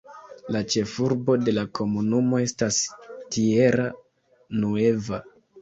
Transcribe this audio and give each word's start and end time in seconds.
La 0.53 0.61
ĉefurbo 0.75 1.35
de 1.49 1.53
la 1.57 1.65
komunumo 1.81 2.41
estas 2.47 2.81
Tierra 3.37 3.89
Nueva. 4.65 5.25